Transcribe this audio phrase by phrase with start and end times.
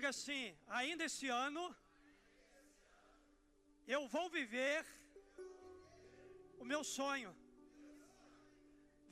[0.00, 0.44] diga assim:
[0.78, 1.62] ainda esse ano
[3.94, 4.80] eu vou viver
[6.62, 7.32] o meu sonho.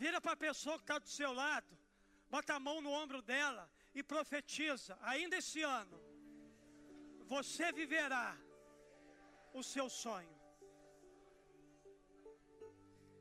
[0.03, 1.73] Vira para a pessoa que está do seu lado,
[2.35, 3.65] bota a mão no ombro dela
[3.99, 5.99] e profetiza: ainda esse ano
[7.35, 8.29] você viverá
[9.61, 10.37] o seu sonho.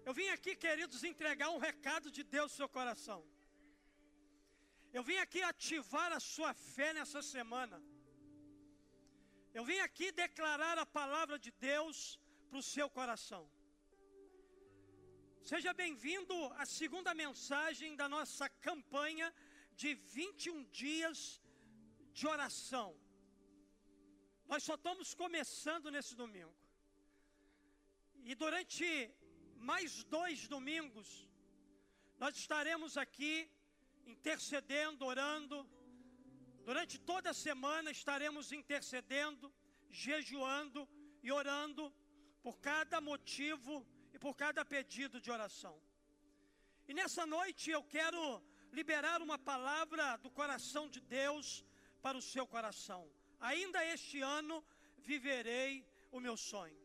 [0.07, 3.19] Eu vim aqui, queridos, entregar um recado de Deus no seu coração.
[4.95, 7.77] Eu vim aqui ativar a sua fé nessa semana.
[9.57, 12.19] Eu vim aqui declarar a palavra de Deus
[12.49, 13.43] para o seu coração.
[15.51, 19.27] Seja bem-vindo à segunda mensagem da nossa campanha
[19.81, 21.41] de 21 dias
[22.17, 22.89] de oração.
[24.51, 26.55] Nós só estamos começando nesse domingo.
[28.29, 28.87] E durante
[29.69, 31.07] mais dois domingos,
[32.19, 33.33] nós estaremos aqui
[34.13, 35.57] intercedendo, orando.
[36.69, 39.53] Durante toda a semana estaremos intercedendo,
[39.89, 40.81] jejuando
[41.23, 41.83] e orando
[42.45, 43.75] por cada motivo
[44.13, 45.75] e por cada pedido de oração.
[46.87, 48.21] E nessa noite eu quero
[48.71, 51.47] liberar uma palavra do coração de Deus
[52.01, 53.01] para o seu coração.
[53.39, 54.57] Ainda este ano
[55.11, 55.71] viverei
[56.11, 56.79] o meu sonho.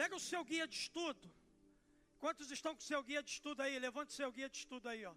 [0.00, 1.26] Pega o seu guia de estudo.
[2.18, 3.78] Quantos estão com o seu guia de estudo aí?
[3.78, 5.14] Levante o seu guia de estudo aí, ó.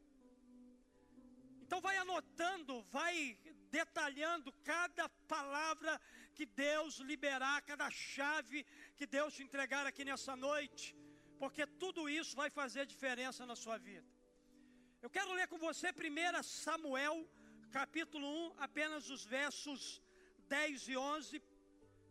[1.74, 3.36] Então vai anotando, vai
[3.72, 6.00] detalhando cada palavra
[6.36, 8.64] que Deus liberar, cada chave
[8.96, 10.96] que Deus te entregar aqui nessa noite,
[11.40, 14.08] porque tudo isso vai fazer diferença na sua vida.
[15.02, 17.28] Eu quero ler com você 1 Samuel,
[17.72, 20.00] capítulo 1, apenas os versos
[20.48, 21.42] 10 e 11.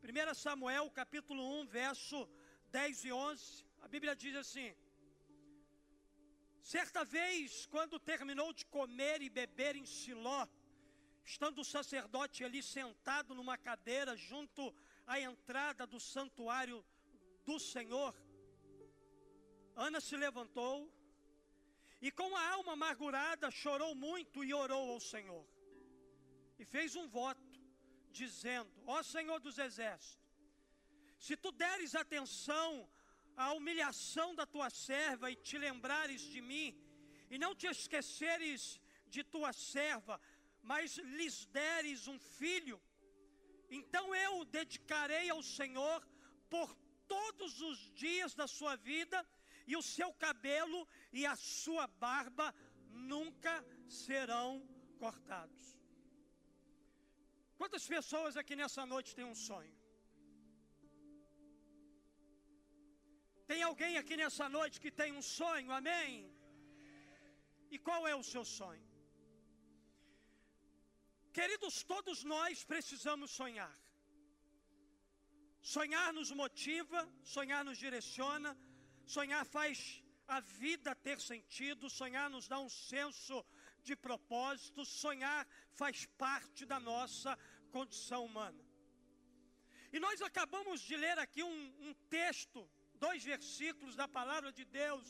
[0.03, 2.29] 1 Samuel, capítulo 1, verso
[2.73, 3.65] 10 e 11.
[3.81, 4.75] A Bíblia diz assim:
[6.63, 10.47] Certa vez, quando terminou de comer e beber em Siló,
[11.25, 14.73] estando o sacerdote ali sentado numa cadeira junto
[15.05, 16.85] à entrada do santuário
[17.45, 18.15] do Senhor,
[19.75, 20.89] Ana se levantou
[22.01, 25.45] e com a alma amargurada chorou muito e orou ao Senhor.
[26.59, 27.61] E fez um voto,
[28.11, 30.23] dizendo: Ó Senhor dos exércitos,
[31.19, 32.89] se tu deres atenção
[33.37, 36.77] a humilhação da tua serva e te lembrares de mim,
[37.31, 40.21] e não te esqueceres de tua serva,
[40.63, 42.81] mas lhes deres um filho,
[43.79, 46.07] então eu o dedicarei ao Senhor
[46.51, 46.69] por
[47.09, 49.27] todos os dias da sua vida,
[49.67, 52.55] e o seu cabelo e a sua barba
[52.91, 54.49] nunca serão
[54.99, 55.79] cortados.
[57.57, 59.75] Quantas pessoas aqui nessa noite têm um sonho?
[63.53, 66.13] Tem alguém aqui nessa noite que tem um sonho, amém?
[67.75, 68.87] E qual é o seu sonho?
[71.39, 73.75] Queridos, todos nós precisamos sonhar.
[75.75, 77.01] Sonhar nos motiva,
[77.35, 78.57] sonhar nos direciona,
[79.17, 80.03] sonhar faz
[80.37, 83.45] a vida ter sentido, sonhar nos dá um senso
[83.83, 85.41] de propósito, sonhar
[85.83, 87.39] faz parte da nossa
[87.71, 88.65] condição humana.
[89.93, 92.63] E nós acabamos de ler aqui um, um texto
[93.05, 95.07] dois versículos da palavra de Deus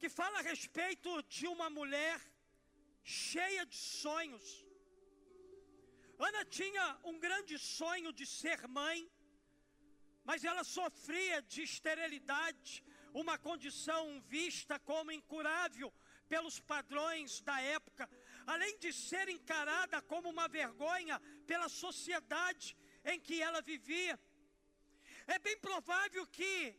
[0.00, 2.16] que fala a respeito de uma mulher
[3.02, 4.46] cheia de sonhos.
[6.26, 8.98] Ana tinha um grande sonho de ser mãe,
[10.28, 12.72] mas ela sofria de esterilidade,
[13.22, 14.04] uma condição
[14.36, 15.90] vista como incurável
[16.32, 18.04] pelos padrões da época,
[18.54, 21.18] além de ser encarada como uma vergonha
[21.50, 22.76] pela sociedade
[23.12, 24.14] em que ela vivia.
[25.26, 26.74] É bem provável que,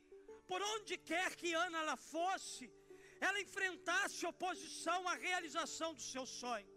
[0.47, 2.72] por onde quer que Ana ela fosse,
[3.19, 6.72] ela enfrentasse oposição à realização do seu sonho.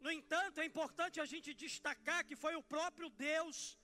[0.00, 3.78] No entanto, é importante a gente destacar que foi o próprio Deus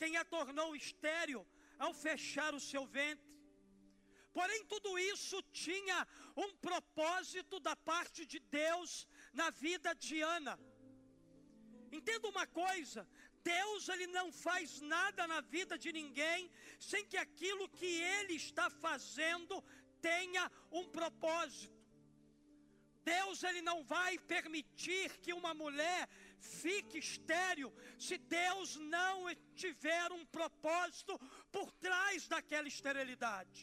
[0.00, 1.46] quem a tornou estéril
[1.78, 3.26] ao fechar o seu ventre.
[4.32, 6.06] Porém, tudo isso tinha
[6.36, 10.58] um propósito da parte de Deus na vida de Ana.
[11.90, 13.06] Entenda uma coisa:
[13.54, 16.50] Deus ele não faz nada na vida de ninguém
[16.90, 19.54] sem que aquilo que ele está fazendo
[20.08, 21.76] tenha um propósito.
[23.04, 26.00] Deus ele não vai permitir que uma mulher
[26.38, 29.16] fique estéril se Deus não
[29.54, 31.18] tiver um propósito
[31.50, 33.60] por trás daquela esterilidade.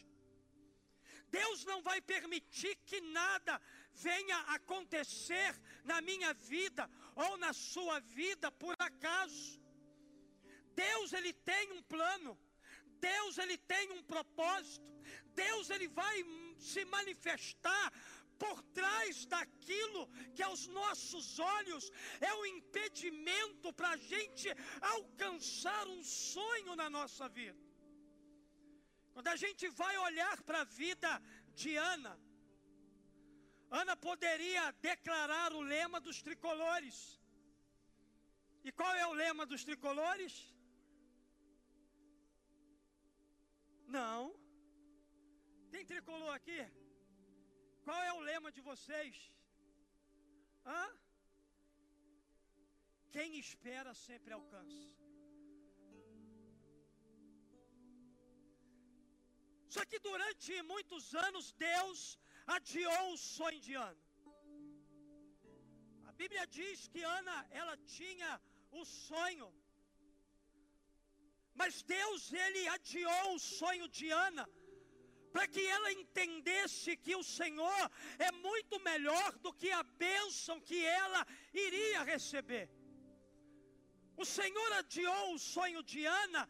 [1.28, 3.60] Deus não vai permitir que nada
[3.92, 5.52] venha acontecer
[5.84, 9.65] na minha vida ou na sua vida por acaso.
[10.84, 12.32] Deus ele tem um plano.
[13.10, 14.84] Deus ele tem um propósito.
[15.44, 16.16] Deus ele vai
[16.58, 17.86] se manifestar
[18.42, 20.02] por trás daquilo
[20.34, 21.84] que aos nossos olhos
[22.20, 24.48] é um impedimento para a gente
[24.94, 27.58] alcançar um sonho na nossa vida.
[29.14, 31.10] Quando a gente vai olhar para a vida
[31.60, 32.14] de Ana,
[33.70, 36.96] Ana poderia declarar o lema dos tricolores.
[38.62, 40.34] E qual é o lema dos tricolores?
[43.86, 44.20] Não.
[45.70, 46.60] Tem tricolor aqui?
[47.84, 49.14] Qual é o lema de vocês?
[50.64, 50.84] Hã?
[53.14, 54.84] Quem espera sempre alcança.
[59.74, 62.18] Só que durante muitos anos Deus
[62.56, 64.04] adiou o sonho de Ana.
[66.08, 68.30] A Bíblia diz que Ana, ela tinha
[68.80, 69.48] o sonho.
[71.60, 74.46] Mas Deus, ele adiou o sonho de Ana
[75.32, 77.82] para que ela entendesse que o Senhor
[78.18, 81.22] é muito melhor do que a bênção que ela
[81.52, 82.66] iria receber.
[84.16, 86.42] O Senhor adiou o sonho de Ana,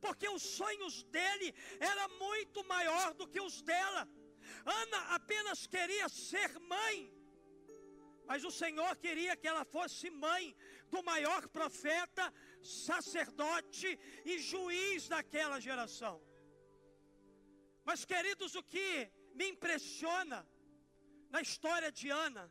[0.00, 1.48] porque os sonhos dele
[1.78, 4.02] eram muito maior do que os dela.
[4.82, 6.96] Ana apenas queria ser mãe,
[8.26, 10.44] mas o Senhor queria que ela fosse mãe
[10.92, 12.24] do maior profeta,
[12.88, 13.88] sacerdote
[14.30, 16.16] e juiz daquela geração.
[17.88, 18.88] Mas, queridos, o que
[19.38, 20.40] me impressiona
[21.34, 22.44] na história de Ana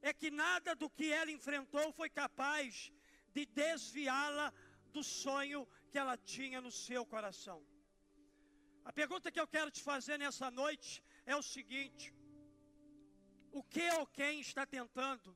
[0.00, 2.90] é que nada do que ela enfrentou foi capaz
[3.34, 4.48] de desviá-la
[4.94, 5.60] do sonho
[5.90, 7.58] que ela tinha no seu coração.
[8.90, 10.90] A pergunta que eu quero te fazer nessa noite
[11.32, 12.06] é o seguinte:
[13.60, 15.30] o que ou quem está tentando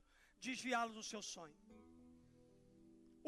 [0.47, 1.57] desviá-lo do seu sonho?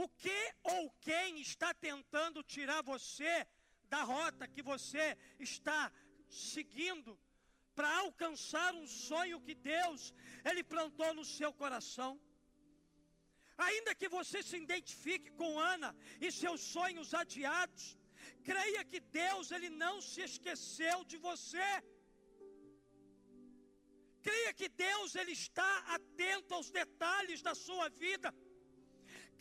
[0.03, 0.41] O que
[0.73, 3.33] ou quem está tentando tirar você
[3.93, 5.05] da rota que você
[5.47, 5.79] está
[6.51, 7.11] seguindo
[7.77, 10.01] para alcançar um sonho que Deus
[10.49, 12.11] ele plantou no seu coração.
[13.67, 15.91] Ainda que você se identifique com Ana
[16.25, 17.85] e seus sonhos adiados,
[18.49, 21.69] creia que Deus ele não se esqueceu de você.
[24.27, 28.29] Creia que Deus ele está atento aos detalhes da sua vida.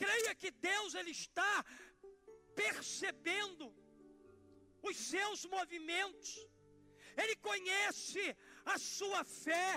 [0.02, 1.52] Creia que Deus ele está
[2.62, 3.66] percebendo
[4.82, 6.30] os seus movimentos,
[7.20, 8.24] Ele conhece
[8.64, 9.70] a sua fé,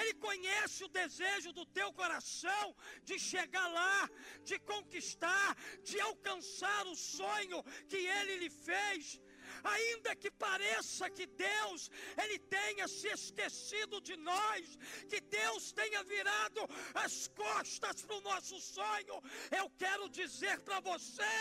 [0.00, 2.64] Ele conhece o desejo do teu coração
[3.08, 4.10] de chegar lá,
[4.48, 9.20] de conquistar, de alcançar o sonho que Ele lhe fez.
[9.64, 11.90] Ainda que pareça que Deus
[12.22, 14.76] ele tenha se esquecido de nós,
[15.08, 16.60] que Deus tenha virado
[16.94, 19.22] as costas para o nosso sonho,
[19.60, 21.34] eu quero dizer para você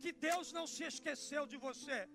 [0.00, 2.08] que Deus não se esqueceu de você.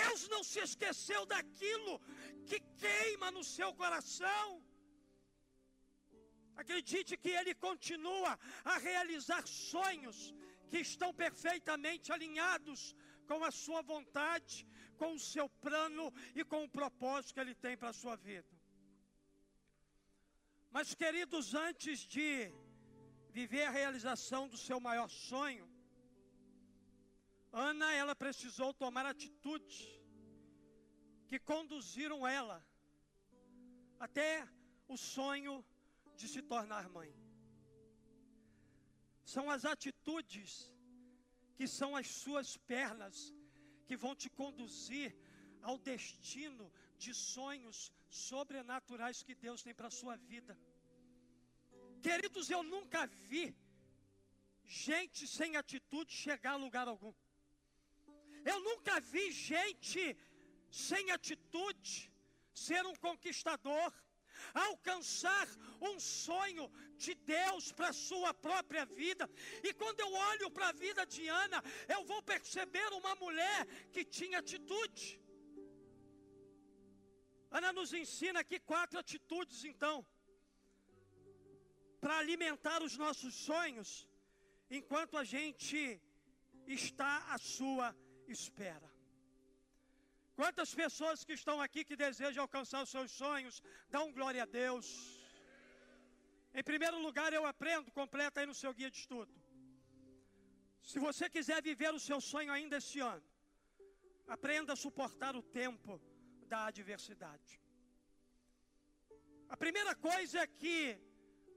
[0.00, 2.00] Deus não se esqueceu daquilo
[2.48, 4.46] que queima no seu coração.
[6.56, 10.34] Acredite que Ele continua a realizar sonhos
[10.70, 12.94] que estão perfeitamente alinhados
[13.30, 14.66] com a sua vontade,
[14.96, 18.52] com o seu plano e com o propósito que Ele tem para a sua vida.
[20.70, 22.50] Mas, queridos, antes de
[23.30, 25.66] viver a realização do seu maior sonho,
[27.52, 29.76] Ana, ela precisou tomar atitudes
[31.28, 32.64] que conduziram ela
[34.00, 34.48] até
[34.88, 35.64] o sonho
[36.16, 37.14] de se tornar mãe.
[39.24, 40.70] São as atitudes
[41.62, 43.16] que são as suas pernas
[43.86, 45.08] que vão te conduzir
[45.68, 46.64] ao destino
[47.02, 47.76] de sonhos
[48.28, 50.54] sobrenaturais que Deus tem para a sua vida.
[52.06, 53.00] Queridos, eu nunca
[53.30, 53.44] vi
[54.64, 57.14] gente sem atitude chegar a lugar algum.
[58.52, 60.02] Eu nunca vi gente
[60.86, 62.10] sem atitude
[62.66, 63.88] ser um conquistador,
[64.54, 65.48] alcançar
[65.80, 69.28] um sonho de Deus para a sua própria vida.
[69.62, 74.04] E quando eu olho para a vida de Ana, eu vou perceber uma mulher que
[74.04, 75.20] tinha atitude.
[77.50, 80.06] Ana nos ensina aqui quatro atitudes, então,
[82.00, 84.08] para alimentar os nossos sonhos,
[84.70, 86.00] enquanto a gente
[86.66, 87.94] está à sua
[88.26, 88.91] espera.
[90.40, 93.62] Quantas pessoas que estão aqui que desejam alcançar os seus sonhos,
[93.94, 94.86] dão glória a Deus.
[96.54, 99.32] Em primeiro lugar, eu aprendo, completa aí no seu guia de estudo.
[100.90, 103.26] Se você quiser viver o seu sonho ainda esse ano,
[104.26, 106.00] aprenda a suportar o tempo
[106.52, 107.60] da adversidade.
[109.48, 110.98] A primeira coisa é que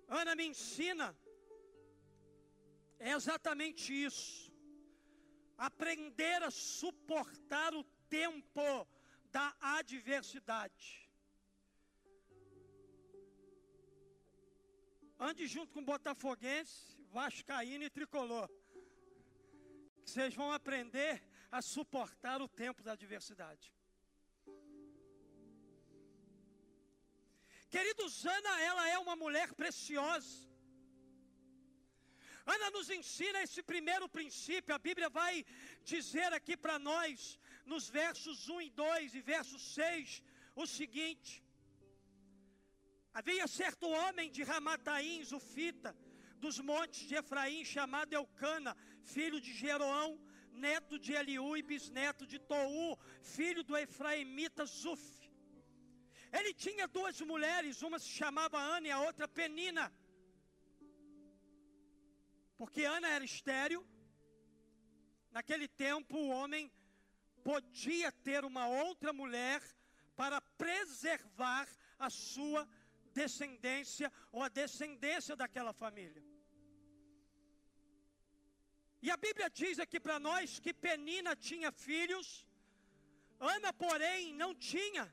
[0.07, 1.07] Ana me ensina
[2.99, 4.53] é exatamente isso
[5.57, 8.87] aprender a suportar o tempo
[9.31, 11.05] da adversidade.
[15.19, 18.49] ande junto com Botafoguense, Vascaíno e Tricolor.
[20.05, 23.73] Vocês vão aprender a suportar o tempo da adversidade.
[27.69, 30.45] Queridos, Ana, ela é uma mulher preciosa.
[32.45, 34.75] Ana nos ensina esse primeiro princípio.
[34.75, 35.43] A Bíblia vai
[35.83, 40.21] dizer aqui para nós, nos versos 1 e 2 e verso 6,
[40.55, 41.43] o seguinte:
[43.13, 45.95] Havia certo homem de Ramataim, Zufita,
[46.37, 50.19] dos montes de Efraim, chamado Eucana, filho de Jeroão,
[50.51, 55.05] neto de Eliú e bisneto de Tou, filho do Efraimita Zuf.
[56.37, 59.85] Ele tinha duas mulheres, uma se chamava Ana e a outra Penina.
[62.57, 63.85] Porque Ana era estéril.
[65.31, 66.71] Naquele tempo o homem
[67.47, 69.61] podia ter uma outra mulher
[70.19, 71.67] para preservar
[72.05, 72.61] a sua
[73.19, 76.23] descendência ou a descendência daquela família.
[79.05, 82.27] E a Bíblia diz aqui para nós que Penina tinha filhos,
[83.39, 85.05] Ana, porém, não tinha.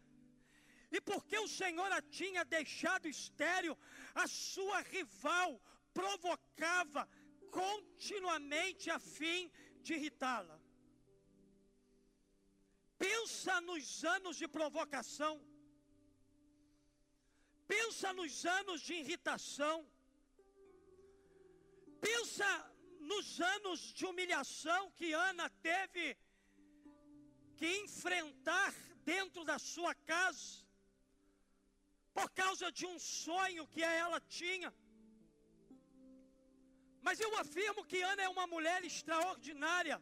[0.91, 3.77] E porque o Senhor a tinha deixado estéril,
[4.15, 5.61] a sua rival
[5.93, 7.07] provocava
[7.51, 9.51] continuamente a fim
[9.83, 10.62] de irritá-la.
[13.05, 15.35] Pensa nos anos de provocação.
[17.73, 19.77] Pensa nos anos de irritação.
[22.07, 22.51] Pensa
[23.13, 26.07] nos anos de humilhação que Ana teve
[27.59, 28.73] que enfrentar
[29.13, 30.49] dentro da sua casa,
[32.17, 34.71] por causa de um sonho que ela tinha.
[37.07, 39.99] Mas eu afirmo que Ana é uma mulher extraordinária.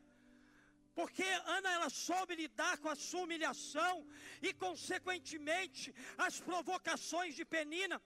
[1.00, 3.94] Porque Ana ela soube lidar com a sua humilhação
[4.42, 5.94] e consequentemente
[6.26, 7.98] as provocações de Penina.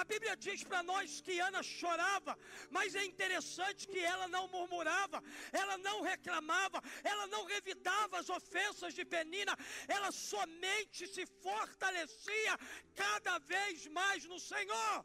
[0.00, 2.36] A Bíblia diz para nós que Ana chorava,
[2.76, 5.22] mas é interessante que ela não murmurava,
[5.52, 12.58] ela não reclamava, ela não revidava as ofensas de Penina, ela somente se fortalecia
[12.94, 15.04] cada vez mais no Senhor.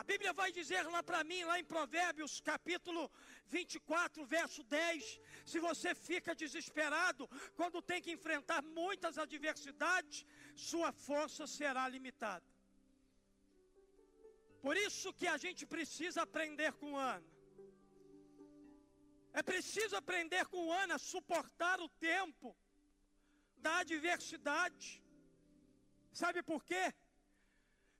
[0.00, 3.10] A Bíblia vai dizer lá para mim, lá em Provérbios capítulo
[3.46, 10.24] 24, verso 10, se você fica desesperado quando tem que enfrentar muitas adversidades,
[10.54, 12.46] sua força será limitada.
[14.66, 17.26] Por isso que a gente precisa aprender com Ana.
[19.32, 22.56] É preciso aprender com Ana a suportar o tempo
[23.56, 25.02] da adversidade.
[26.12, 26.84] Sabe por quê?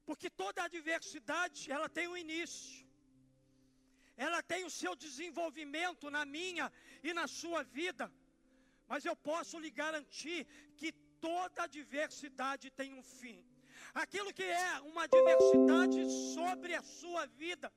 [0.09, 2.79] Porque toda adversidade, ela tem um início.
[4.27, 6.67] Ela tem o seu desenvolvimento na minha
[7.09, 8.07] e na sua vida.
[8.91, 10.41] Mas eu posso lhe garantir
[10.79, 10.93] que
[11.27, 13.39] toda adversidade tem um fim.
[14.03, 16.01] Aquilo que é uma adversidade
[16.35, 17.71] sobre a sua vida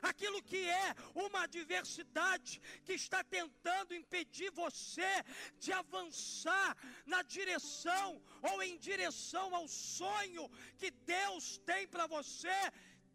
[0.00, 5.10] aquilo que é uma adversidade que está tentando impedir você
[5.58, 12.48] de avançar na direção ou em direção ao sonho que Deus tem para você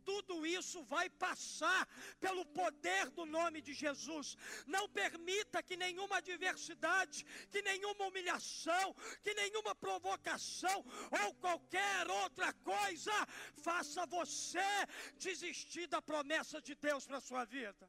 [0.10, 1.82] tudo isso vai passar
[2.26, 4.28] pelo poder do nome de Jesus.
[4.76, 7.20] Não permita que nenhuma adversidade,
[7.52, 8.86] que nenhuma humilhação,
[9.26, 10.78] que nenhuma provocação
[11.22, 13.16] ou qualquer outra coisa
[13.68, 14.70] faça você
[15.28, 17.86] desistir da promessa de Deus para a sua vida.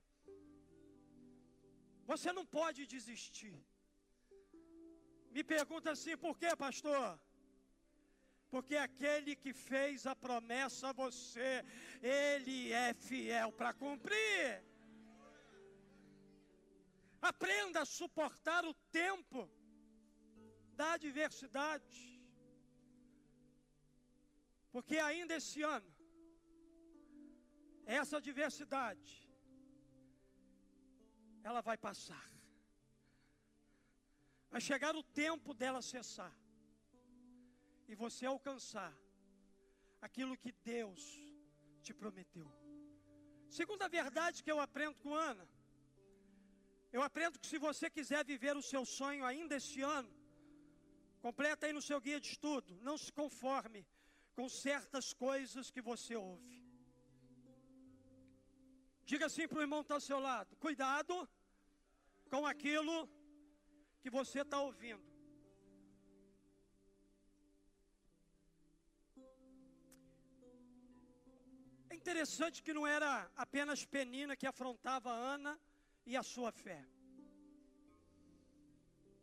[2.13, 3.57] Você não pode desistir.
[5.35, 7.07] Me pergunta assim, por que, pastor?
[8.51, 11.65] Porque aquele que fez a promessa a você,
[12.03, 14.65] ele é fiel para cumprir.
[17.21, 19.51] Aprenda a suportar o tempo
[20.75, 22.01] da adversidade.
[24.73, 25.93] Porque ainda esse ano,
[27.85, 29.29] essa adversidade,
[31.43, 32.27] ela vai passar.
[34.51, 36.35] Vai chegar o tempo dela cessar
[37.89, 38.93] e você alcançar
[40.07, 41.03] aquilo que Deus
[41.83, 42.49] te prometeu.
[43.59, 45.47] Segunda verdade que eu aprendo com Ana,
[46.93, 50.13] eu aprendo que se você quiser viver o seu sonho ainda este ano,
[51.27, 53.87] completa aí no seu guia de estudo, não se conforme
[54.37, 56.57] com certas coisas que você ouve.
[59.11, 61.15] Diga assim para o irmão que está ao seu lado: cuidado
[62.33, 62.97] com aquilo
[64.03, 65.08] que você está ouvindo.
[71.99, 73.11] Interessante que não era
[73.45, 75.53] apenas Penina que afrontava Ana
[76.11, 76.81] e a sua fé.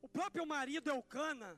[0.05, 1.51] O próprio marido Elcana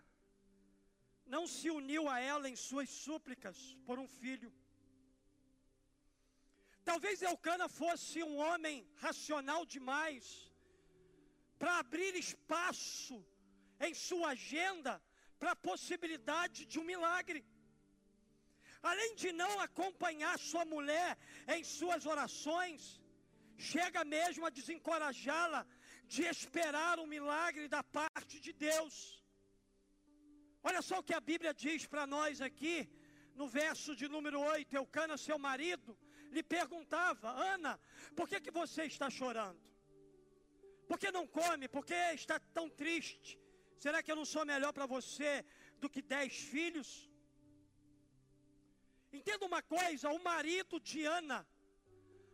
[1.35, 3.57] não se uniu a ela em suas súplicas
[3.87, 4.51] por um filho.
[6.89, 10.25] Talvez Elcana fosse um homem racional demais
[11.59, 13.17] para abrir espaço
[13.87, 14.93] em sua agenda
[15.39, 17.39] para a possibilidade de um milagre.
[18.89, 21.09] Além de não acompanhar sua mulher
[21.55, 23.01] em suas orações,
[23.71, 25.61] chega mesmo a desencorajá-la
[26.13, 28.95] de esperar um milagre da parte de Deus.
[30.63, 32.77] Olha só o que a Bíblia diz para nós aqui,
[33.35, 35.97] no verso de número 8: Eucana, seu marido,
[36.35, 37.79] lhe perguntava: Ana,
[38.15, 39.61] por que, que você está chorando?
[40.87, 41.67] Por que não come?
[41.67, 43.37] Por que está tão triste?
[43.77, 45.45] Será que eu não sou melhor para você
[45.81, 47.06] do que dez filhos?
[49.11, 51.47] Entenda uma coisa: o marido de Ana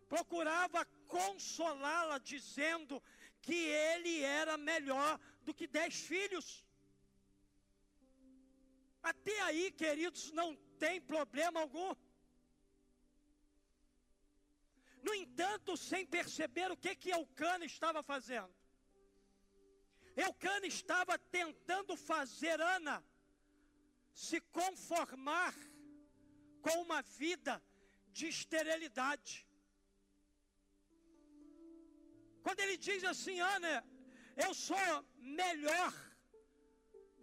[0.08, 3.02] procurava consolá-la, dizendo
[3.42, 6.64] que ele era melhor do que dez filhos.
[9.02, 11.94] Até aí, queridos, não tem problema algum.
[15.02, 18.54] No entanto, sem perceber o que que Eucana estava fazendo.
[20.16, 23.04] Eucana estava tentando fazer Ana
[24.14, 25.54] se conformar
[26.66, 27.54] com uma vida
[28.18, 29.34] de esterilidade.
[32.46, 33.74] Quando ele diz assim, Ana,
[34.46, 34.88] eu sou
[35.42, 35.92] melhor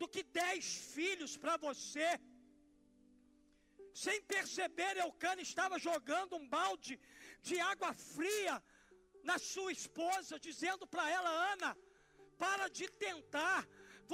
[0.01, 2.09] do que dez filhos para você.
[4.05, 6.95] Sem perceber, Eucana estava jogando um balde
[7.49, 8.57] de água fria
[9.31, 11.71] na sua esposa, dizendo para ela: Ana,
[12.39, 13.61] para de tentar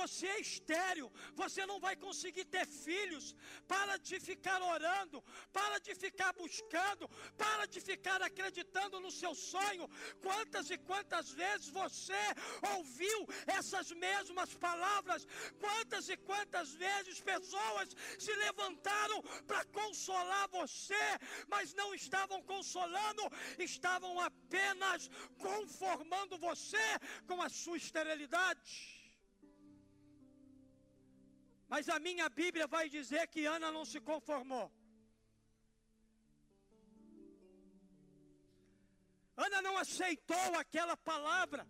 [0.01, 1.09] você é estéreo,
[1.43, 3.27] você não vai conseguir ter filhos.
[3.73, 5.19] Para de ficar orando,
[5.53, 7.05] para de ficar buscando,
[7.43, 9.87] para de ficar acreditando no seu sonho.
[10.27, 12.23] Quantas e quantas vezes você
[12.75, 13.19] ouviu
[13.59, 15.27] essas mesmas palavras?
[15.65, 17.89] Quantas e quantas vezes pessoas
[18.19, 21.07] se levantaram para consolar você,
[21.49, 23.23] mas não estavam consolando,
[23.59, 26.87] estavam apenas conformando você
[27.27, 28.96] com a sua esterilidade.
[31.69, 34.67] Mas a minha Bíblia vai dizer que Ana não se conformou.
[39.37, 41.67] Ana não aceitou aquela palavra.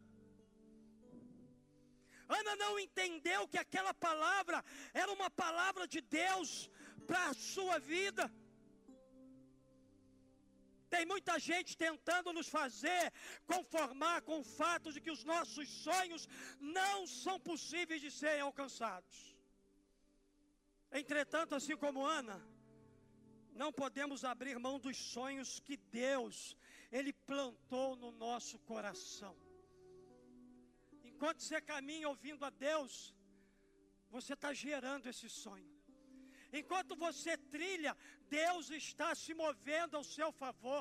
[2.28, 6.70] Ana não entendeu que aquela palavra era uma palavra de Deus
[7.06, 8.30] para a sua vida.
[10.88, 13.12] Tem muita gente tentando nos fazer
[13.46, 16.28] conformar com o fato de que os nossos sonhos
[16.60, 19.35] não são possíveis de serem alcançados.
[20.92, 22.40] Entretanto, assim como Ana,
[23.52, 26.56] não podemos abrir mão dos sonhos que Deus,
[26.90, 29.36] Ele plantou no nosso coração.
[31.04, 33.14] Enquanto você caminha ouvindo a Deus,
[34.10, 35.75] você está gerando esse sonho.
[36.60, 37.92] Enquanto você trilha,
[38.40, 40.80] Deus está se movendo ao seu favor.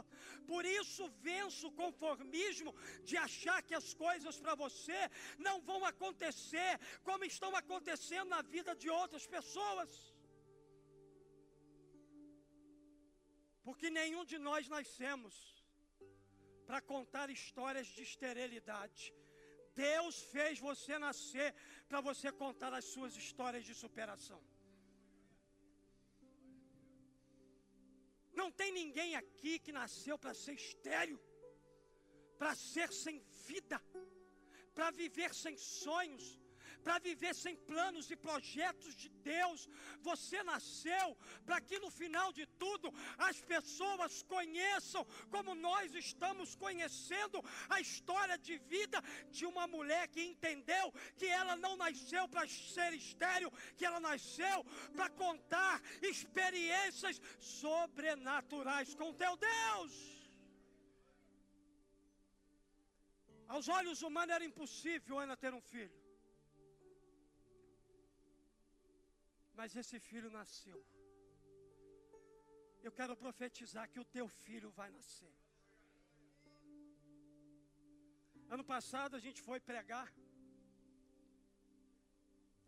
[0.51, 2.71] Por isso, vença o conformismo
[3.09, 4.99] de achar que as coisas para você
[5.47, 6.71] não vão acontecer
[7.07, 9.91] como estão acontecendo na vida de outras pessoas.
[13.67, 15.35] Porque nenhum de nós nascemos
[16.67, 19.03] para contar histórias de esterilidade.
[19.75, 21.49] Deus fez você nascer
[21.89, 24.41] para você contar as suas histórias de superação.
[28.45, 31.19] Não tem ninguém aqui que nasceu para ser estéreo,
[32.37, 33.81] para ser sem vida,
[34.75, 36.25] para viver sem sonhos,
[36.85, 39.67] para viver sem planos e projetos de Deus.
[40.09, 41.07] Você nasceu
[41.47, 42.93] para que no final de tudo
[43.29, 47.43] as pessoas conheçam, como nós estamos conhecendo,
[47.75, 50.85] a história de vida de uma mulher que entendeu
[51.17, 54.57] que ela não nasceu para ser estéreo, que ela nasceu
[54.95, 55.81] para contar
[56.13, 59.93] experiências sobrenaturais com teu Deus.
[63.47, 66.04] Aos olhos humanos era impossível Ana ter um filho.
[69.59, 70.79] Mas esse filho nasceu.
[72.85, 75.33] Eu quero profetizar que o teu filho vai nascer.
[78.55, 80.07] Ano passado a gente foi pregar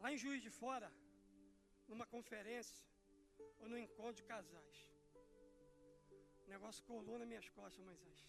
[0.02, 0.90] lá em Juiz de Fora,
[1.90, 2.86] numa conferência
[3.60, 4.78] ou no encontro de casais.
[6.46, 8.20] O negócio colou nas minhas costas, Moisés.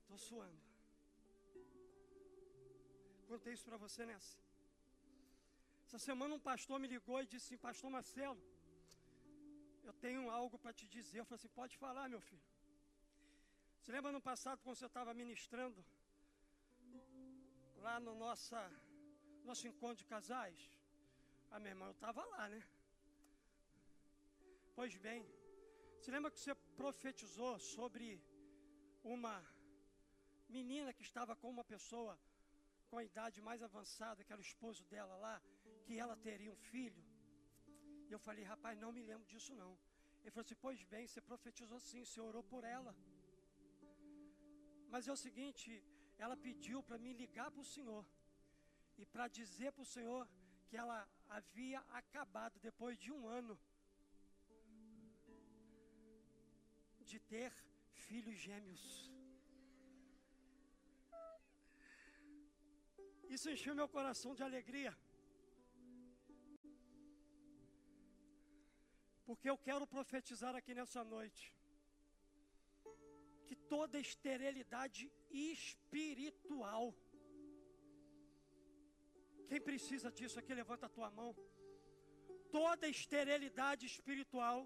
[0.00, 0.62] Estou suando.
[3.30, 4.47] Contei isso para você nessa.
[5.88, 8.40] Essa semana um pastor me ligou e disse assim, pastor Marcelo,
[9.88, 11.18] eu tenho algo para te dizer.
[11.20, 12.46] Eu falei assim, pode falar, meu filho.
[13.78, 15.82] Você lembra no passado quando você estava ministrando
[17.86, 18.60] lá no nossa,
[19.48, 20.60] nosso encontro de casais?
[21.50, 22.62] Ah, meu irmão, eu estava lá, né?
[24.76, 25.22] Pois bem,
[25.98, 28.22] Você lembra que você profetizou sobre
[29.02, 29.36] uma
[30.56, 32.12] menina que estava com uma pessoa
[32.90, 35.36] com a idade mais avançada, que era o esposo dela lá,
[35.88, 37.04] que ela teria um filho?
[38.08, 39.72] E eu falei, rapaz, não me lembro disso não.
[40.20, 42.92] Ele falou assim: Pois bem, você profetizou sim, você orou por ela.
[44.92, 45.70] Mas é o seguinte:
[46.24, 48.04] ela pediu para me ligar para o Senhor
[49.00, 50.22] e para dizer para o Senhor
[50.66, 50.98] que ela
[51.36, 53.54] havia acabado depois de um ano
[57.10, 57.50] de ter
[58.06, 58.82] filhos gêmeos.
[63.34, 64.92] Isso encheu meu coração de alegria.
[69.28, 71.42] Porque eu quero profetizar aqui nessa noite
[73.46, 75.02] que toda esterilidade
[75.54, 76.84] espiritual.
[79.50, 81.30] Quem precisa disso aqui, levanta a tua mão.
[82.58, 84.58] Toda esterilidade espiritual,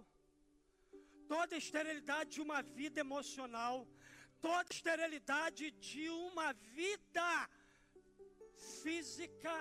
[1.34, 3.76] toda esterilidade de uma vida emocional,
[4.40, 6.48] toda esterilidade de uma
[6.78, 7.28] vida
[8.82, 9.54] física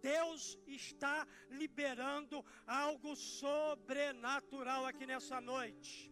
[0.00, 6.10] Deus está liberando algo sobrenatural aqui nessa noite.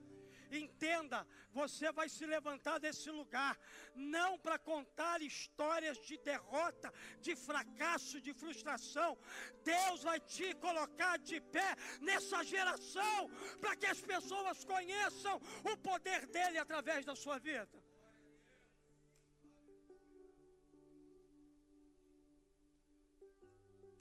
[0.51, 3.59] Entenda, você vai se levantar desse lugar,
[3.95, 9.19] não para contar histórias de derrota, de fracasso, de frustração.
[9.63, 13.29] Deus vai te colocar de pé nessa geração,
[13.61, 17.78] para que as pessoas conheçam o poder dele através da sua vida.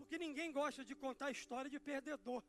[0.08, 2.42] Porque ninguém gosta de contar história de perdedor.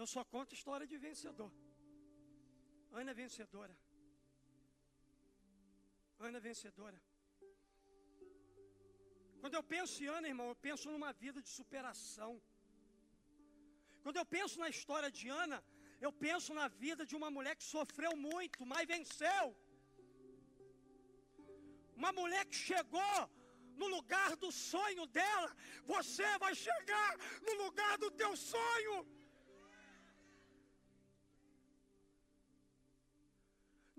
[0.00, 1.50] Eu só conto história de vencedor.
[3.00, 3.74] Ana é vencedora.
[6.26, 6.98] Ana é vencedora.
[9.40, 12.32] Quando eu penso em Ana, irmão, eu penso numa vida de superação.
[14.02, 15.60] Quando eu penso na história de Ana,
[16.06, 19.46] eu penso na vida de uma mulher que sofreu muito, mas venceu.
[22.02, 23.16] Uma mulher que chegou
[23.80, 25.50] no lugar do sonho dela,
[25.84, 27.10] você vai chegar
[27.46, 28.96] no lugar do teu sonho.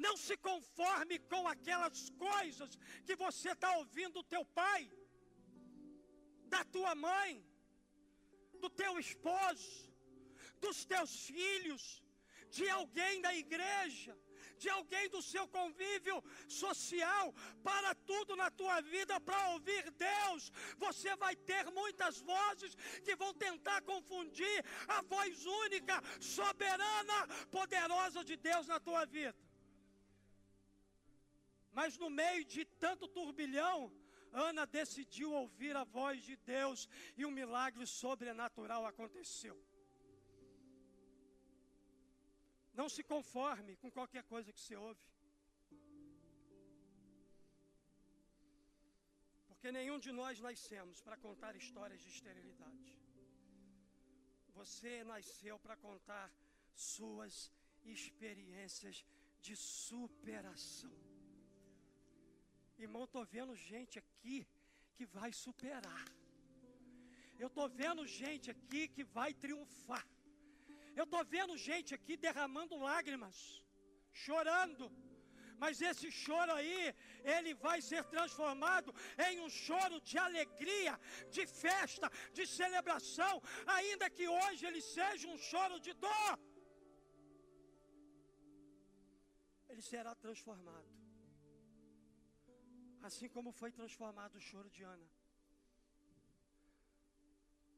[0.06, 4.82] Não se conforme com aquelas coisas que você está ouvindo do teu pai,
[6.56, 7.32] da tua mãe,
[8.64, 9.70] do teu esposo,
[10.60, 11.84] dos teus filhos,
[12.58, 14.16] de alguém da igreja
[14.58, 20.52] de alguém do seu convívio social, para tudo na tua vida para ouvir Deus.
[20.78, 28.36] Você vai ter muitas vozes que vão tentar confundir a voz única, soberana, poderosa de
[28.36, 29.36] Deus na tua vida.
[31.72, 33.92] Mas no meio de tanto turbilhão,
[34.32, 39.58] Ana decidiu ouvir a voz de Deus e um milagre sobrenatural aconteceu.
[42.80, 45.06] Não se conforme com qualquer coisa que você ouve.
[49.48, 52.92] Porque nenhum de nós nascemos para contar histórias de esterilidade.
[54.60, 56.28] Você nasceu para contar
[56.74, 57.34] suas
[57.94, 59.06] experiências
[59.46, 60.96] de superação.
[62.86, 64.38] Irmão, estou vendo gente aqui
[64.96, 66.06] que vai superar.
[67.44, 70.06] Eu estou vendo gente aqui que vai triunfar.
[71.00, 73.38] Eu estou vendo gente aqui derramando lágrimas,
[74.26, 74.86] chorando.
[75.64, 76.82] Mas esse choro aí,
[77.34, 78.90] ele vai ser transformado
[79.28, 80.94] em um choro de alegria,
[81.36, 83.34] de festa, de celebração,
[83.78, 86.34] ainda que hoje ele seja um choro de dor.
[89.70, 90.92] Ele será transformado.
[93.10, 95.08] Assim como foi transformado o choro de Ana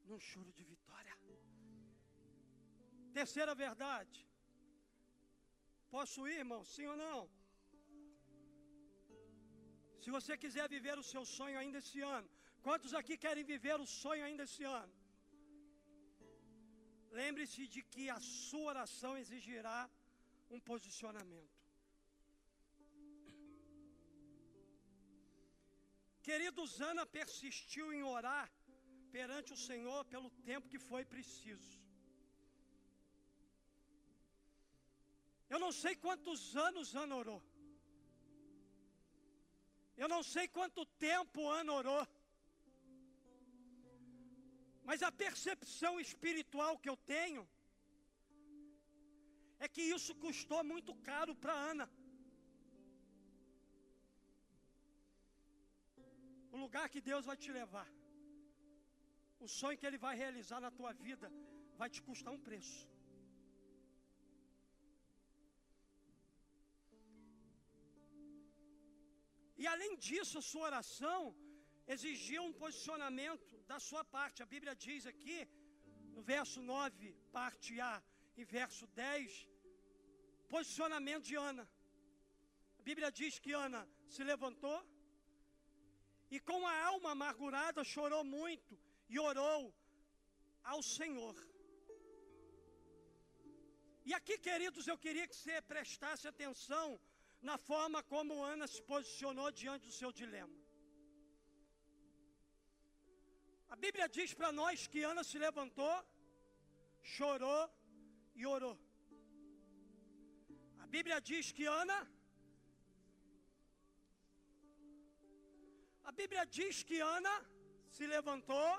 [0.09, 1.06] num choro de vitória.
[3.19, 4.19] Terceira verdade.
[5.95, 6.61] Posso ir, irmão?
[6.73, 7.19] Sim ou não?
[10.01, 12.27] Se você quiser viver o seu sonho ainda esse ano,
[12.65, 14.93] quantos aqui querem viver o sonho ainda esse ano?
[17.21, 19.79] Lembre-se de que a sua oração exigirá
[20.55, 21.57] um posicionamento.
[26.27, 28.47] Queridos, Ana persistiu em orar
[29.17, 31.76] perante o Senhor pelo tempo que foi preciso.
[35.49, 37.41] Eu não sei quantos anos Ana orou.
[40.01, 42.03] Eu não sei quanto tempo Ana orou.
[44.89, 47.43] Mas a percepção espiritual que eu tenho
[49.59, 51.87] é que isso custou muito caro para Ana.
[56.51, 57.87] O lugar que Deus vai te levar,
[59.45, 61.27] o sonho que Ele vai realizar na tua vida,
[61.81, 62.79] vai te custar um preço.
[69.61, 71.19] E além disso, a sua oração
[71.95, 74.43] exigia um posicionamento da sua parte.
[74.45, 75.39] A Bíblia diz aqui,
[76.15, 77.95] no verso 9, parte A,
[78.39, 79.47] e verso 10,
[80.55, 81.65] posicionamento de Ana.
[82.79, 83.81] A Bíblia diz que Ana
[84.15, 84.79] se levantou
[86.35, 88.73] e com a alma amargurada chorou muito
[89.09, 89.61] e orou
[90.71, 91.35] ao Senhor.
[94.09, 96.85] E aqui, queridos, eu queria que você prestasse atenção
[97.41, 100.57] na forma como Ana se posicionou diante do seu dilema.
[103.69, 105.95] A Bíblia diz para nós que Ana se levantou,
[107.15, 107.63] chorou
[108.33, 108.77] e orou.
[110.79, 111.99] A Bíblia diz que Ana.
[116.03, 117.35] A Bíblia diz que Ana
[117.89, 118.71] se levantou.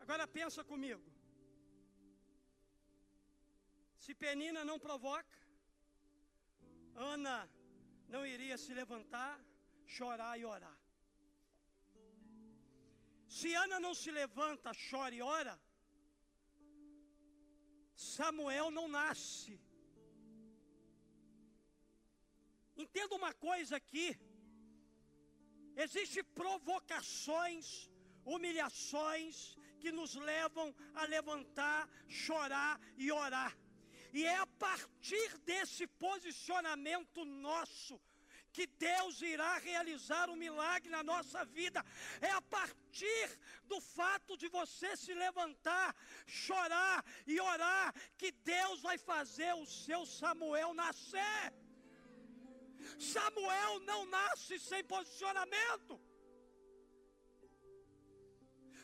[0.00, 1.13] Agora pensa comigo.
[4.04, 5.36] Se Penina não provoca,
[7.12, 7.36] Ana
[8.14, 9.34] não iria se levantar,
[9.96, 10.78] chorar e orar.
[13.36, 15.54] Se Ana não se levanta, chora e ora,
[17.96, 19.54] Samuel não nasce.
[22.84, 24.08] Entenda uma coisa aqui:
[25.86, 27.66] existem provocações,
[28.34, 29.34] humilhações
[29.80, 31.82] que nos levam a levantar,
[32.24, 33.52] chorar e orar.
[34.18, 38.00] E é a partir desse posicionamento nosso
[38.56, 41.84] que Deus irá realizar um milagre na nossa vida.
[42.20, 43.28] É a partir
[43.64, 45.88] do fato de você se levantar,
[46.24, 51.44] chorar e orar que Deus vai fazer o seu Samuel nascer.
[53.14, 56.00] Samuel não nasce sem posicionamento.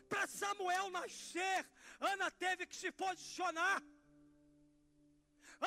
[0.08, 1.60] Para Samuel nascer,
[2.00, 3.80] Ana teve que se posicionar.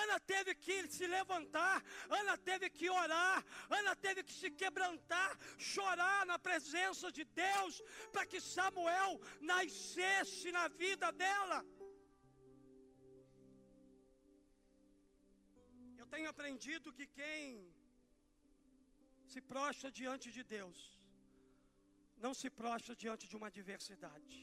[0.01, 1.77] Ana teve que se levantar,
[2.19, 3.37] Ana teve que orar,
[3.79, 5.31] Ana teve que se quebrantar,
[5.73, 9.11] chorar na presença de Deus, para que Samuel
[9.53, 11.59] nascesse na vida dela.
[16.01, 17.43] Eu tenho aprendido que quem
[19.33, 20.79] se prostra diante de Deus,
[22.23, 24.35] não se prostra diante de uma adversidade.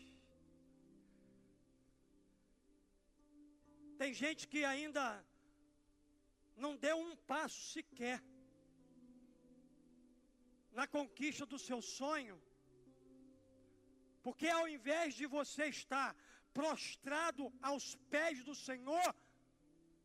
[4.00, 5.04] Tem gente que ainda
[6.64, 8.18] não deu um passo sequer
[10.79, 12.37] na conquista do seu sonho,
[14.27, 16.11] porque ao invés de você estar
[16.61, 19.09] prostrado aos pés do Senhor,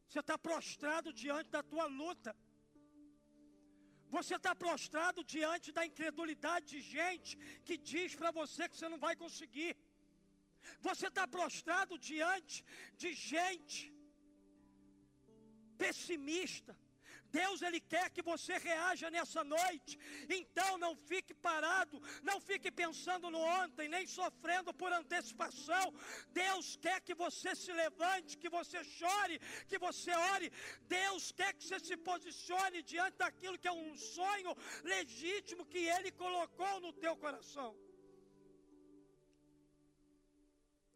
[0.07, 2.31] você está prostrado diante da tua luta.
[4.15, 7.31] Você está prostrado diante da incredulidade de gente
[7.65, 9.73] que diz para você que você não vai conseguir.
[10.87, 12.63] Você está prostrado diante
[13.01, 13.77] de gente
[15.83, 16.75] pessimista.
[17.39, 19.93] Deus ele quer que você reaja nessa noite.
[20.39, 25.85] Então não fique parado, não fique pensando no ontem, nem sofrendo por antecipação.
[26.41, 30.49] Deus quer que você se levante, que você chore, que você ore.
[30.99, 34.53] Deus quer que você se posicione diante daquilo que é um sonho
[34.95, 37.71] legítimo que ele colocou no teu coração.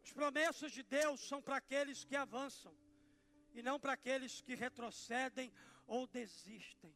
[0.04, 2.74] As promessas de Deus são para aqueles que avançam
[3.54, 5.52] e não para aqueles que retrocedem
[5.86, 6.94] ou desistem.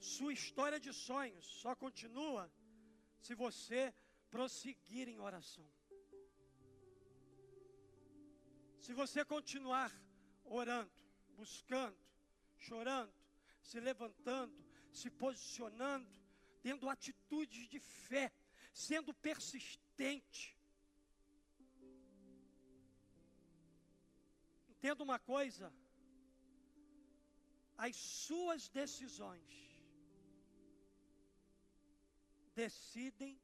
[0.00, 2.50] Sua história de sonhos só continua
[3.20, 3.92] se você
[4.30, 5.68] prosseguir em oração.
[8.80, 9.92] Se você continuar
[10.44, 10.90] orando,
[11.36, 11.98] buscando,
[12.56, 13.12] chorando,
[13.62, 16.08] se levantando, se posicionando,
[16.62, 18.32] tendo atitudes de fé,
[18.72, 20.57] sendo persistente,
[24.78, 25.72] Entenda uma coisa:
[27.76, 29.54] as suas decisões
[32.54, 33.34] decidem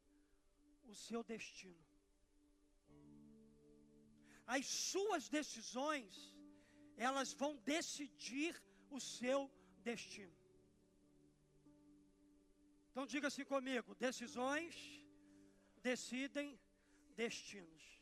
[0.84, 1.84] o seu destino.
[4.46, 6.14] As suas decisões,
[6.96, 9.50] elas vão decidir o seu
[9.82, 10.36] destino.
[12.90, 14.76] Então diga assim comigo: decisões
[15.82, 16.56] decidem
[17.16, 17.93] destinos.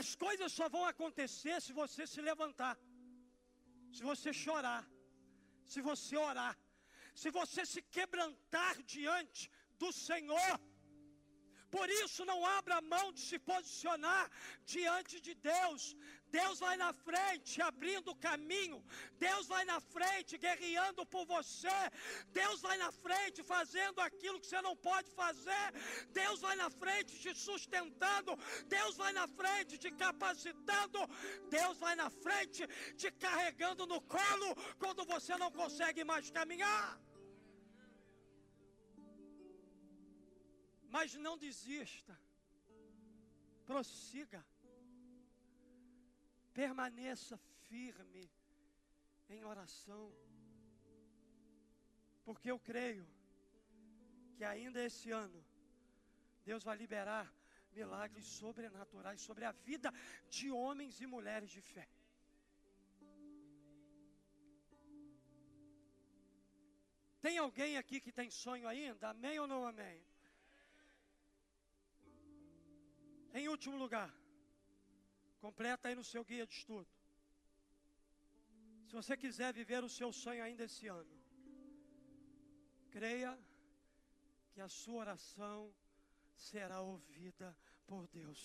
[0.00, 2.76] As coisas só vão acontecer se você se levantar,
[3.92, 4.84] se você chorar,
[5.72, 6.56] se você orar,
[7.14, 10.60] se você se quebrantar diante do Senhor.
[11.76, 14.24] Por isso, não abra mão de se posicionar
[14.74, 15.82] diante de Deus.
[16.38, 18.78] Deus vai na frente, abrindo o caminho.
[19.26, 21.78] Deus vai na frente, guerreando por você.
[22.40, 25.66] Deus vai na frente, fazendo aquilo que você não pode fazer.
[26.20, 28.32] Deus vai na frente, te sustentando.
[28.76, 31.00] Deus vai na frente, te capacitando.
[31.58, 32.66] Deus vai na frente,
[33.02, 36.86] te carregando no colo quando você não consegue mais caminhar.
[40.94, 42.14] Mas não desista.
[43.70, 44.40] Prossiga.
[46.52, 47.36] Permaneça
[47.68, 48.24] firme
[49.34, 50.04] em oração.
[52.26, 53.06] Porque eu creio
[54.36, 55.40] que ainda esse ano
[56.44, 57.26] Deus vai liberar
[57.72, 59.90] milagres sobrenaturais sobre a vida
[60.28, 61.88] de homens e mulheres de fé.
[67.22, 69.08] Tem alguém aqui que tem sonho ainda?
[69.08, 70.11] Amém ou não amém?
[73.40, 74.10] Em último lugar,
[75.40, 76.90] completa aí no seu guia de estudo.
[78.86, 81.16] Se você quiser viver o seu sonho ainda esse ano,
[82.90, 83.32] creia
[84.52, 85.74] que a sua oração
[86.36, 88.42] será ouvida por Deus.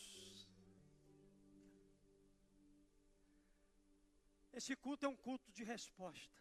[4.54, 6.40] Esse culto é um culto de resposta.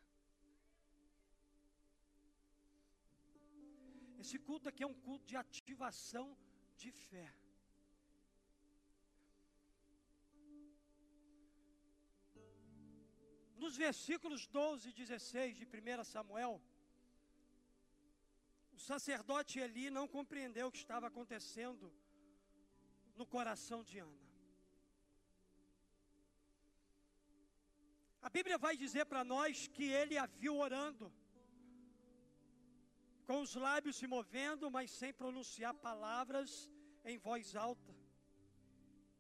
[4.23, 6.39] Esse culto aqui é um culto de ativação
[6.77, 7.29] de fé.
[13.67, 16.53] Nos versículos 12 e 16 de 1 Samuel,
[18.77, 21.93] o sacerdote Eli não compreendeu o que estava acontecendo
[23.17, 24.27] no coração de Ana.
[28.23, 31.13] A Bíblia vai dizer para nós que ele a viu orando,
[33.27, 36.71] com os lábios se movendo, mas sem pronunciar palavras
[37.05, 37.97] em voz alta.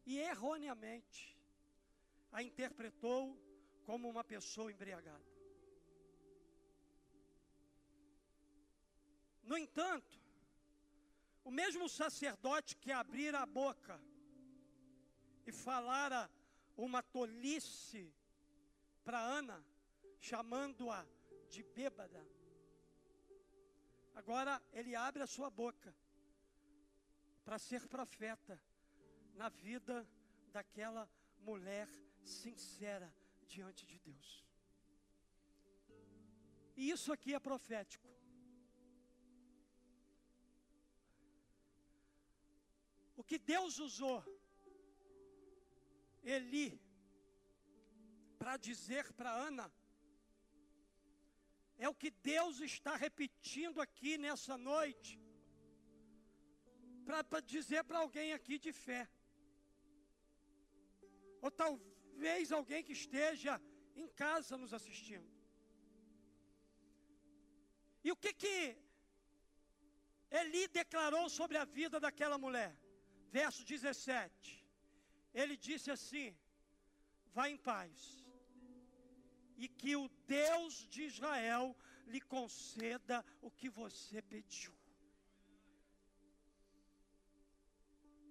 [0.04, 1.36] E erroneamente
[2.30, 3.20] a interpretou
[3.86, 5.24] como uma pessoa embriagada.
[9.44, 10.20] No entanto,
[11.44, 14.00] o mesmo sacerdote que abrira a boca
[15.46, 16.28] e falara
[16.76, 18.12] uma tolice
[19.04, 19.64] para Ana,
[20.18, 21.06] chamando-a
[21.48, 22.26] de bêbada,
[24.16, 25.94] agora ele abre a sua boca
[27.44, 28.60] para ser profeta
[29.34, 30.04] na vida
[30.52, 31.88] daquela mulher
[32.24, 33.14] sincera
[33.54, 34.28] diante de Deus.
[36.76, 38.06] E isso aqui é profético.
[43.16, 44.18] O que Deus usou
[46.22, 46.68] Eli
[48.38, 49.72] para dizer para Ana
[51.78, 55.18] é o que Deus está repetindo aqui nessa noite
[57.06, 59.08] para dizer para alguém aqui de fé.
[61.40, 63.60] Ou talvez talvez alguém que esteja
[64.02, 65.30] em casa nos assistindo.
[68.06, 68.56] E o que que
[70.40, 72.72] Eli declarou sobre a vida daquela mulher?
[73.30, 74.64] Verso 17.
[75.40, 76.28] Ele disse assim:
[77.34, 77.94] Vá em paz,
[79.62, 81.76] e que o Deus de Israel
[82.12, 84.74] lhe conceda o que você pediu.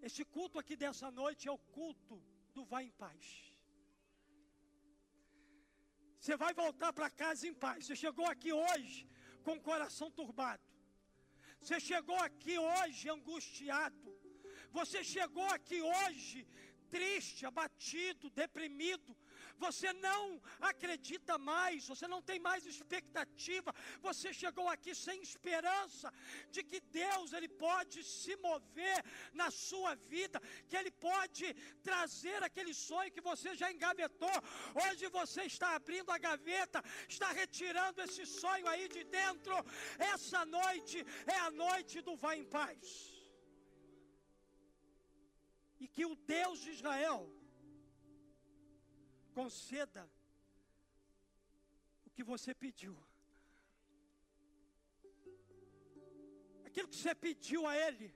[0.01, 2.17] Este culto aqui dessa noite é o culto
[2.55, 3.54] do Vá em paz.
[6.25, 7.85] Você vai voltar para casa em paz.
[7.85, 9.07] Você chegou aqui hoje
[9.43, 10.63] com o coração turbado.
[11.61, 14.11] Você chegou aqui hoje angustiado.
[14.71, 16.47] Você chegou aqui hoje
[16.89, 19.15] triste, abatido, deprimido,
[19.57, 26.13] você não acredita mais, você não tem mais expectativa, você chegou aqui sem esperança
[26.51, 32.73] de que Deus ele pode se mover na sua vida, que ele pode trazer aquele
[32.73, 34.37] sonho que você já engavetou.
[34.83, 39.55] Hoje você está abrindo a gaveta, está retirando esse sonho aí de dentro.
[39.97, 43.15] Essa noite é a noite do vai em paz
[45.79, 47.31] e que o Deus de Israel
[49.39, 50.03] conceda
[52.05, 52.95] o que você pediu.
[56.67, 58.09] Aquilo que você pediu a Ele.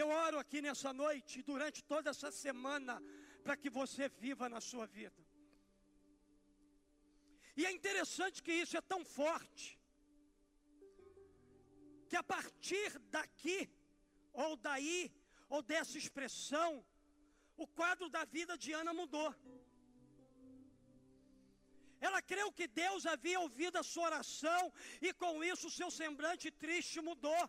[0.00, 2.94] Eu oro aqui nessa noite, durante toda essa semana,
[3.44, 5.22] para que você viva na sua vida.
[7.58, 9.66] E é interessante que isso é tão forte,
[12.08, 13.58] que a partir daqui,
[14.44, 15.00] ou daí,
[15.48, 16.70] ou dessa expressão,
[17.64, 19.30] o quadro da vida de Ana mudou.
[22.06, 24.62] Ela creu que Deus havia ouvido a sua oração
[25.06, 27.42] e com isso seu semblante triste mudou.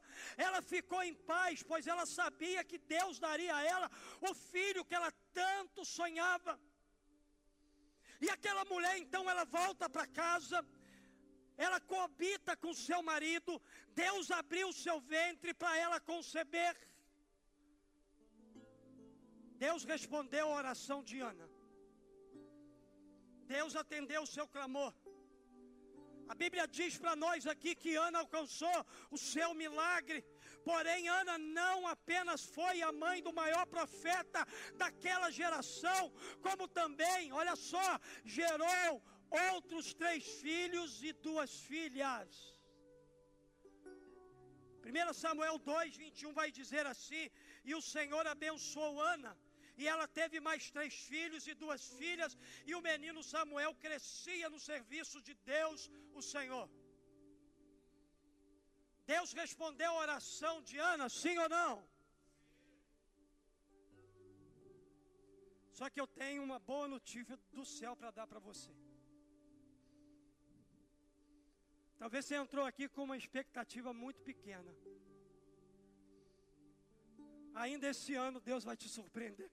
[0.45, 3.89] Ela ficou em paz, pois ela sabia que Deus daria a ela
[4.29, 6.59] o filho que ela tanto sonhava.
[8.25, 10.65] E aquela mulher então ela volta para casa,
[11.65, 13.61] ela coabita com seu marido,
[14.05, 16.75] Deus abriu o seu ventre para ela conceber.
[19.65, 21.47] Deus respondeu a oração de Ana.
[23.55, 24.93] Deus atendeu o seu clamor.
[26.31, 28.77] A Bíblia diz para nós aqui que Ana alcançou
[29.15, 30.19] o seu milagre.
[30.69, 34.41] Porém, Ana não apenas foi a mãe do maior profeta
[34.81, 36.01] daquela geração,
[36.45, 37.89] como também, olha só,
[38.37, 38.89] gerou
[39.53, 42.29] outros três filhos e duas filhas.
[44.85, 47.25] 1 Samuel 2, 21 vai dizer assim:
[47.69, 49.33] E o Senhor abençoou Ana
[49.81, 52.37] e ela teve mais três filhos e duas filhas,
[52.69, 56.67] e o menino Samuel crescia no serviço de Deus, o Senhor.
[59.13, 61.73] Deus respondeu a oração de Ana, sim ou não?
[65.79, 68.73] Só que eu tenho uma boa notícia do céu para dar para você.
[72.01, 74.73] Talvez você entrou aqui com uma expectativa muito pequena.
[77.63, 79.49] Ainda esse ano Deus vai te surpreender.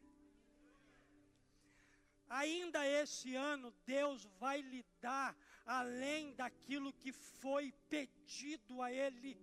[2.29, 9.39] Ainda esse ano, Deus vai lhe dar além daquilo que foi pedido a Ele.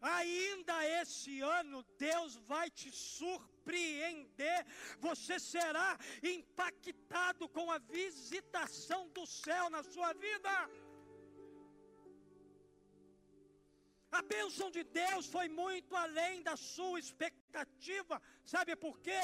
[0.00, 4.64] Ainda esse ano, Deus vai te surpreender.
[4.98, 10.50] Você será impactado com a visitação do céu na sua vida.
[14.18, 18.16] A bênção de Deus foi muito além da sua expectativa.
[18.54, 19.20] Sabe por quê?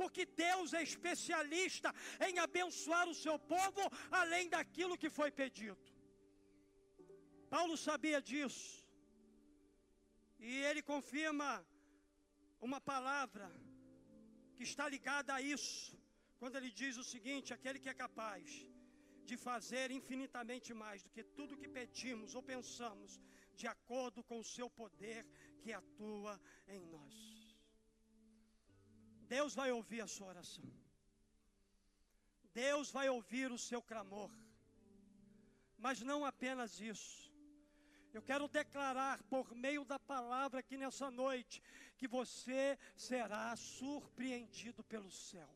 [0.00, 1.92] Porque Deus é especialista
[2.28, 3.84] em abençoar o seu povo
[4.22, 5.78] além daquilo que foi pedido.
[7.54, 8.68] Paulo sabia disso.
[10.38, 11.50] E ele confirma
[12.66, 13.46] uma palavra
[14.56, 15.96] que está ligada a isso,
[16.40, 18.44] quando ele diz o seguinte: aquele que é capaz
[19.28, 23.10] de fazer infinitamente mais do que tudo que pedimos ou pensamos,
[23.60, 25.26] de acordo com o seu poder
[25.60, 27.14] que atua em nós.
[29.36, 30.68] Deus vai ouvir a sua oração.
[32.54, 34.30] Deus vai ouvir o seu clamor.
[35.76, 37.28] Mas não apenas isso.
[38.16, 41.62] Eu quero declarar por meio da palavra aqui nessa noite
[41.98, 45.50] que você será surpreendido pelo céu.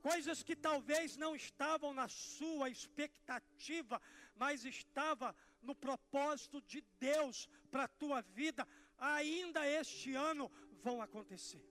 [0.00, 4.02] Coisas que talvez não estavam na sua expectativa,
[4.34, 5.34] mas estava
[5.64, 8.66] no propósito de Deus para a tua vida,
[8.98, 10.50] ainda este ano
[10.82, 11.64] vão acontecer.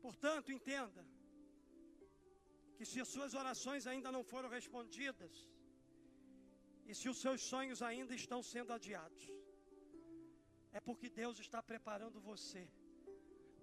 [0.00, 1.04] Portanto, entenda
[2.76, 5.34] que se as suas orações ainda não foram respondidas,
[6.86, 9.24] e se os seus sonhos ainda estão sendo adiados,
[10.72, 12.62] é porque Deus está preparando você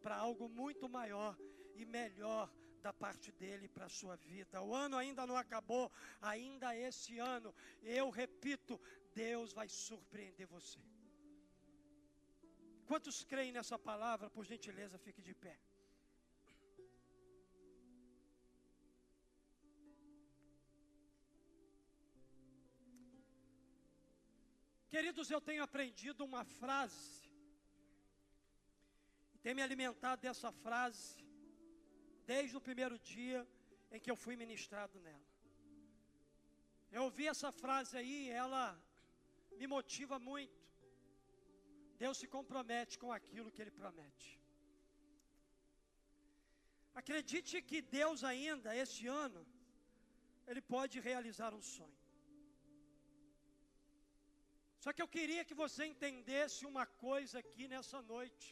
[0.03, 1.35] para algo muito maior
[1.73, 2.51] e melhor
[2.85, 4.61] da parte dele para a sua vida.
[4.61, 5.85] O ano ainda não acabou,
[6.33, 7.49] ainda esse ano,
[7.99, 8.73] eu repito,
[9.23, 10.79] Deus vai surpreender você.
[12.89, 15.55] Quantos creem nessa palavra, por gentileza, fique de pé.
[24.93, 27.27] Queridos, eu tenho aprendido uma frase,
[29.33, 31.24] e tenho me alimentado dessa frase,
[32.31, 33.39] desde o primeiro dia
[33.91, 35.27] em que eu fui ministrado nela.
[36.95, 38.63] Eu ouvi essa frase aí, ela
[39.59, 40.59] me motiva muito.
[42.03, 44.29] Deus se compromete com aquilo que Ele promete.
[47.01, 49.41] Acredite que Deus ainda, este ano,
[50.47, 52.01] Ele pode realizar um sonho.
[54.83, 58.47] Só que eu queria que você entendesse uma coisa aqui nessa noite.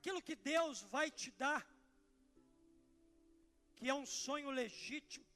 [0.00, 1.62] Aquilo que Deus vai te dar,
[3.76, 5.26] que é um sonho legítimo,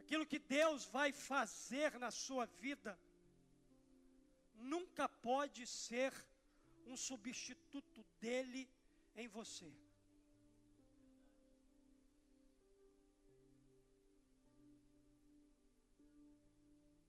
[0.00, 2.98] aquilo que Deus vai fazer na sua vida,
[4.54, 6.14] nunca pode ser
[6.86, 8.64] um substituto dele
[9.14, 9.70] em você.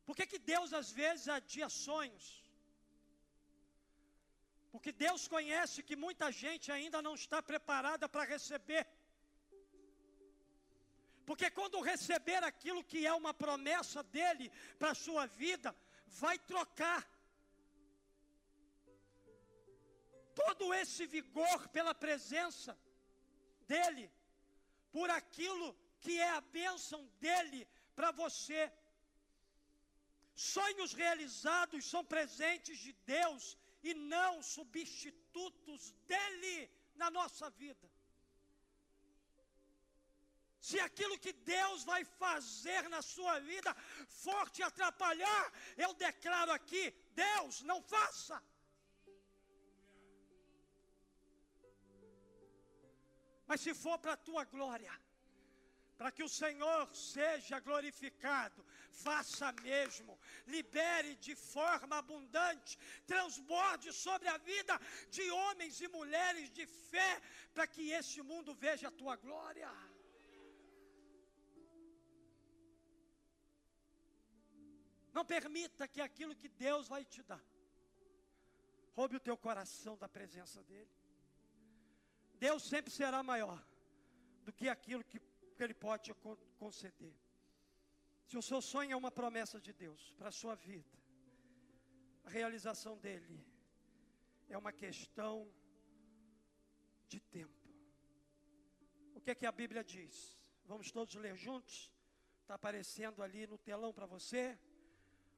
[0.05, 2.27] Por que, que Deus às vezes adia sonhos?
[4.71, 8.85] Porque Deus conhece que muita gente ainda não está preparada para receber.
[11.25, 15.75] Porque quando receber aquilo que é uma promessa dele para a sua vida,
[16.07, 17.01] vai trocar.
[20.39, 22.71] todo esse vigor pela presença
[23.71, 24.05] dEle,
[24.95, 25.67] por aquilo
[26.03, 27.61] que é a bênção dEle
[27.97, 28.61] para você.
[30.33, 37.89] Sonhos realizados são presentes de Deus e não substitutos dEle na nossa vida.
[40.59, 43.73] Se aquilo que Deus vai fazer na sua vida
[44.07, 48.41] for te atrapalhar, eu declaro aqui: Deus, não faça.
[53.47, 54.93] Mas se for para a tua glória,
[55.97, 64.37] para que o Senhor seja glorificado, faça mesmo, libere de forma abundante, transborde sobre a
[64.37, 64.79] vida
[65.09, 67.21] de homens e mulheres de fé,
[67.53, 69.71] para que este mundo veja a tua glória.
[75.13, 77.43] Não permita que aquilo que Deus vai te dar
[78.99, 80.91] roube o teu coração da presença dEle.
[82.37, 83.65] Deus sempre será maior
[84.43, 85.21] do que aquilo que,
[85.57, 86.13] Ele pode te
[86.57, 87.15] conceder.
[88.29, 90.95] Se o seu sonho é uma promessa de Deus para a sua vida,
[92.23, 93.43] a realização dele
[94.47, 95.51] é uma questão
[97.07, 97.67] de tempo.
[99.15, 100.37] O que é que a Bíblia diz?
[100.63, 101.91] Vamos todos ler juntos?
[102.41, 104.43] Está aparecendo ali no telão para você.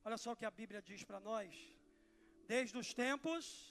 [0.03, 1.73] Olha só o que a Bíblia diz para nós.
[2.45, 3.70] Desde os tempos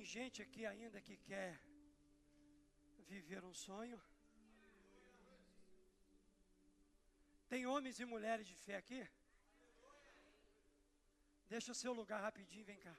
[0.00, 1.60] Tem gente aqui ainda que quer
[3.06, 4.00] viver um sonho?
[7.50, 9.06] Tem homens e mulheres de fé aqui?
[11.50, 12.96] Deixa o seu lugar rapidinho, vem cá.